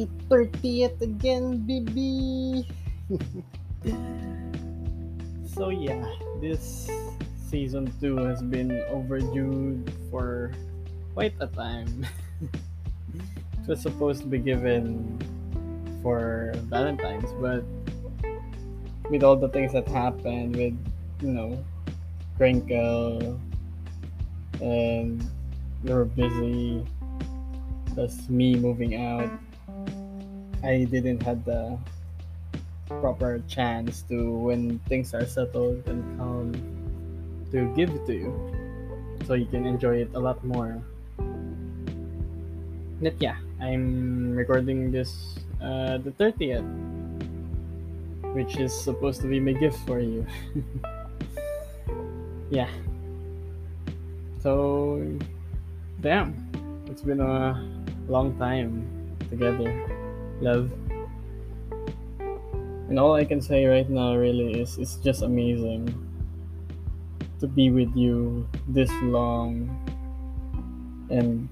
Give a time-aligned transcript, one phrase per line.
[0.00, 2.64] Happy 30th again, baby!
[5.44, 6.00] so, yeah,
[6.40, 6.88] this
[7.36, 10.52] season 2 has been overdue for
[11.12, 12.06] quite a time.
[13.12, 15.20] it was supposed to be given
[16.02, 17.60] for Valentine's, but
[19.10, 20.72] with all the things that happened with,
[21.20, 21.62] you know,
[22.38, 23.38] Crinkle
[24.62, 25.22] and
[25.84, 26.86] we were busy
[27.94, 29.28] that's me moving out
[30.62, 31.78] i didn't have the
[33.00, 36.52] proper chance to when things are settled and calm
[37.50, 38.30] to give it to you.
[39.26, 40.82] So you can enjoy it a lot more.
[43.02, 46.64] But yeah i'm recording this uh, the 30th
[48.32, 50.24] which is supposed to be my gift for you.
[52.50, 52.68] Yeah.
[54.42, 55.06] So
[56.00, 56.34] damn.
[56.90, 57.54] It's been a
[58.08, 58.82] long time
[59.30, 59.70] together,
[60.40, 60.70] love.
[62.88, 65.94] And all I can say right now really is it's just amazing
[67.38, 69.70] to be with you this long
[71.08, 71.48] and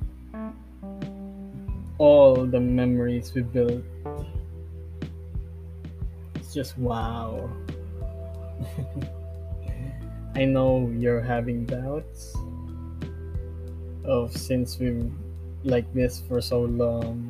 [1.99, 3.83] all the memories we built.
[6.35, 7.49] It's just wow.
[10.35, 12.37] I know you're having doubts
[14.05, 15.11] of since we've
[15.65, 17.28] like this for so long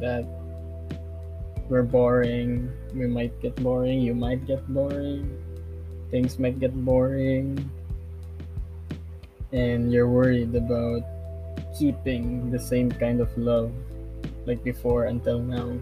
[0.00, 0.24] that
[1.68, 2.72] we're boring.
[2.94, 4.00] We might get boring.
[4.00, 5.30] You might get boring.
[6.10, 7.70] Things might get boring.
[9.52, 11.06] And you're worried about
[11.78, 13.72] keeping the same kind of love
[14.46, 15.78] like before until now.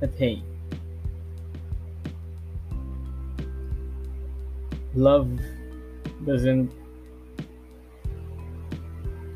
[0.00, 0.42] But hey,
[4.98, 5.30] love
[6.26, 6.72] doesn't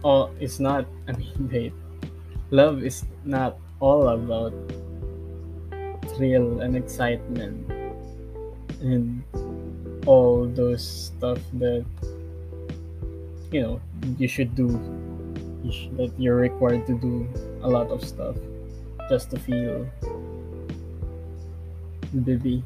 [0.05, 1.73] Oh, it's not i mean wait
[2.53, 4.53] love is not all about
[6.15, 7.57] thrill and excitement
[8.85, 9.25] and
[10.07, 11.85] all those stuff that
[13.51, 13.81] you know
[14.19, 14.69] you should do
[15.65, 17.27] you should, that you're required to do
[17.63, 18.37] a lot of stuff
[19.09, 19.89] just to feel
[22.21, 22.63] baby.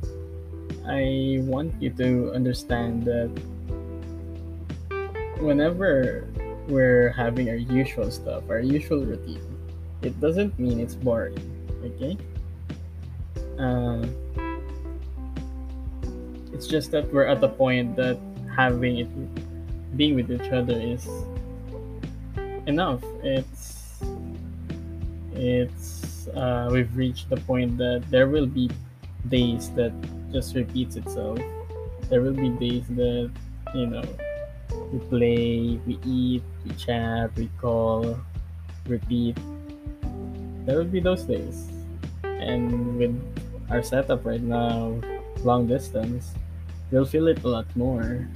[0.86, 3.30] I want you to understand that
[5.38, 6.26] whenever
[6.68, 9.55] we're having our usual stuff, our usual routine,
[10.02, 11.38] it doesn't mean it's boring.
[11.84, 12.16] Okay?
[13.58, 14.06] Uh,
[16.52, 18.18] it's just that we're at the point that
[18.54, 21.06] having it, being with each other is
[22.66, 23.02] enough.
[23.22, 24.00] It's,
[25.34, 28.70] it's, uh, we've reached the point that there will be
[29.28, 29.92] days that
[30.32, 31.38] just repeats itself.
[32.08, 33.30] There will be days that,
[33.74, 34.04] you know,
[34.92, 38.18] we play, we eat, we chat, we call,
[38.86, 39.36] repeat.
[40.66, 41.70] There will be those days.
[42.26, 43.14] And with
[43.70, 44.98] our setup right now,
[45.46, 46.34] long distance,
[46.90, 48.26] we'll feel it a lot more.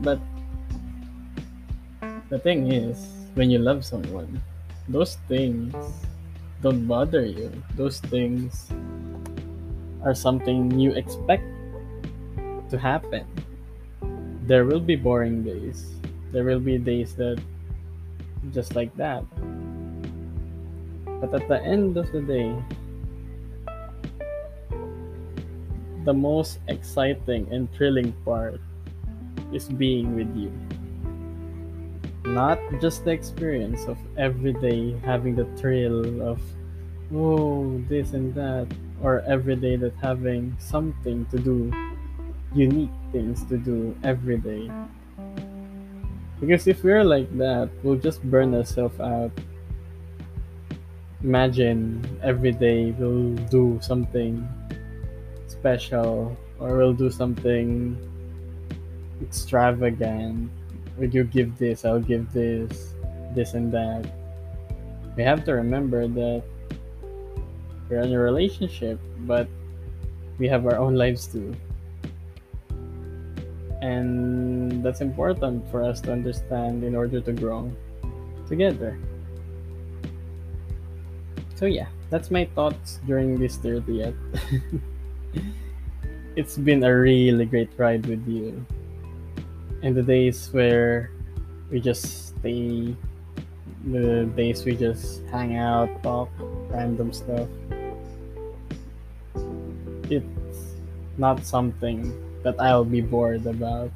[0.00, 0.18] But
[2.32, 2.96] the thing is,
[3.36, 4.40] when you love someone,
[4.88, 5.76] those things
[6.64, 7.52] don't bother you.
[7.76, 8.72] Those things
[10.00, 11.44] are something you expect
[12.72, 13.28] to happen.
[14.48, 15.84] There will be boring days.
[16.32, 17.36] There will be days that
[18.52, 19.24] just like that.
[21.20, 22.56] But at the end of the day,
[26.04, 28.60] the most exciting and thrilling part
[29.52, 30.50] is being with you.
[32.24, 36.40] Not just the experience of every day having the thrill of,
[37.14, 38.68] oh, this and that,
[39.02, 41.72] or every day that having something to do
[42.54, 44.70] unique things to do every day.
[46.40, 49.30] Because if we're like that, we'll just burn ourselves out.
[51.22, 54.48] Imagine every day we'll do something
[55.46, 57.92] special or we'll do something
[59.20, 60.50] extravagant.
[60.96, 61.84] Would you give this?
[61.84, 62.94] I'll give this,
[63.34, 64.08] this and that.
[65.16, 66.42] We have to remember that
[67.90, 68.98] we're in a relationship,
[69.28, 69.46] but
[70.38, 71.54] we have our own lives too
[73.82, 77.70] and that's important for us to understand in order to grow
[78.48, 78.98] together.
[81.54, 84.16] So yeah that's my thoughts during this 30th
[86.36, 88.64] it's been a really great ride with you.
[89.82, 91.10] And the days where
[91.70, 92.96] we just stay
[93.86, 96.28] the days we just hang out talk
[96.68, 97.48] random stuff.
[100.10, 100.76] It's
[101.16, 103.90] not something that I'll be bored about.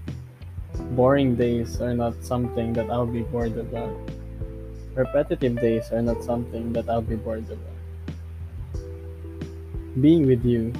[0.98, 3.94] Boring days are not something that I'll be bored about.
[4.94, 7.74] Repetitive days are not something that I'll be bored about.
[10.00, 10.72] Being with you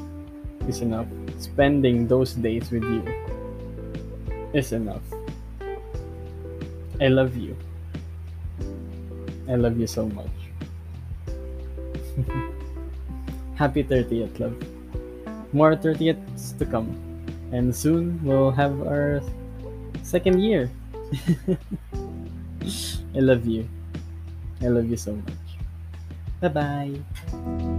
[0.69, 1.07] is enough.
[1.39, 3.03] Spending those days with you
[4.53, 5.03] is enough.
[7.01, 7.57] I love you.
[9.49, 10.31] I love you so much.
[13.55, 14.57] Happy 30th, love.
[15.53, 17.14] More 30ths to come.
[17.55, 19.23] And soon we'll have our
[20.03, 20.75] second year.
[23.15, 23.71] I love you.
[24.59, 25.39] I love you so much.
[26.43, 27.71] Bye bye.